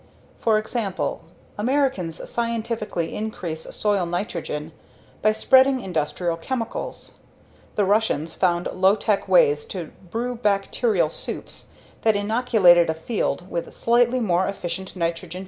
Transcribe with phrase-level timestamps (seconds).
[0.39, 1.21] For example,
[1.59, 4.71] Americans scientifically increase soil nitrogen
[5.21, 7.19] by spreading industrial chemicals;
[7.75, 11.67] the Russians found low tech ways to brew bacterial soups
[12.01, 15.39] that inoculated a field with slightly more efficient nitrogen fixing microorgamsms.